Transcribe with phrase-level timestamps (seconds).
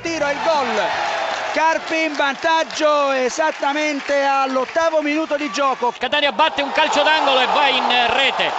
[0.00, 0.82] tiro e il gol.
[1.52, 5.92] Carpi in vantaggio esattamente all'ottavo minuto di gioco.
[5.98, 8.50] Catania batte un calcio d'angolo e va in rete.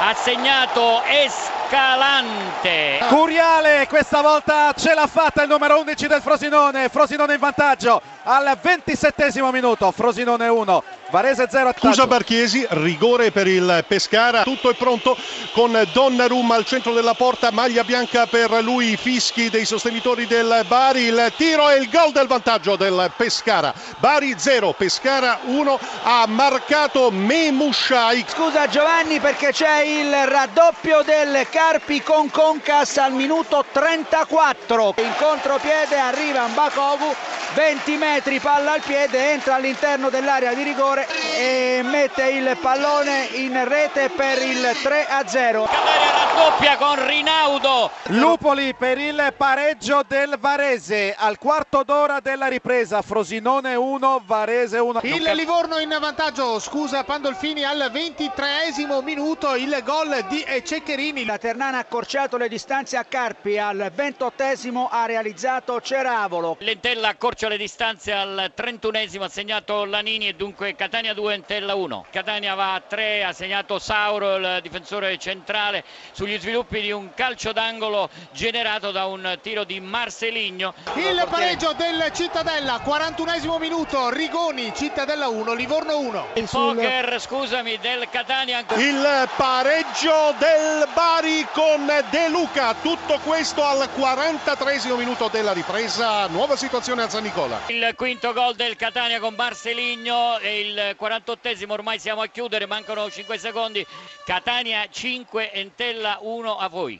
[0.00, 2.98] Ha segnato Escalante.
[3.08, 6.88] Curiale questa volta ce l'ha fatta il numero 11 del Frosinone.
[6.88, 9.90] Frosinone in vantaggio al 27 minuto.
[9.90, 11.72] Frosinone 1, Varese 0.
[11.78, 14.42] Scusa Barchiesi, rigore per il Pescara.
[14.42, 15.16] Tutto è pronto
[15.52, 21.02] con Donnarumma al centro della porta, maglia bianca per lui, fischi dei sostenitori del Bari.
[21.02, 23.72] Il tiro e il gol del vantaggio del Pescara.
[23.98, 25.78] Bari 0, Pescara 1.
[26.02, 28.24] Ha marcato Memushai.
[28.28, 34.94] Scusa Giovanni perché c'è il raddoppio del Carpi con Concas al minuto 34.
[34.98, 37.14] In contropiede arriva Mbakovu
[37.54, 43.68] 20 metri palla al piede, entra all'interno dell'area di rigore e mette il pallone in
[43.68, 45.64] rete per il 3 a 0.
[45.64, 47.90] Catania raddoppia con Rinaudo.
[48.08, 53.02] Lupoli per il pareggio del Varese al quarto d'ora della ripresa.
[53.02, 55.00] Frosinone 1, Varese 1.
[55.02, 58.68] Il Livorno in vantaggio, scusa Pandolfini al 23
[59.02, 61.24] minuto il gol di Ceccherini.
[61.24, 66.56] La Ternana ha accorciato le distanze a Carpi, al 28 ha realizzato Ceravolo.
[66.60, 72.06] Lentella accorcia le distanze al 31esimo, ha segnato Lanini e dunque Catania 2, Entella 1.
[72.10, 77.52] Catania va a 3, ha segnato Sauro, il difensore centrale, sugli sviluppi di un calcio
[77.52, 80.74] d'angolo generato da un tiro di Marceligno.
[80.96, 86.26] Il pareggio del Cittadella, 41 minuto, Rigoni, Cittadella 1, Livorno 1.
[86.34, 88.64] Il poker, scusami, del Catania.
[88.76, 96.56] Il pareggio del Bari con De Luca, tutto questo al 43 minuto della ripresa, nuova
[96.56, 97.60] situazione a San Nicola.
[97.68, 103.08] Il quinto gol del Catania con Marceligno e il 48esimo ormai siamo a chiudere, mancano
[103.08, 103.86] 5 secondi.
[104.24, 106.98] Catania 5, Entella 1 a voi.